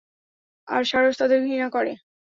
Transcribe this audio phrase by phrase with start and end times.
[0.67, 1.91] আর সারস তাদের ঘৃণা করে।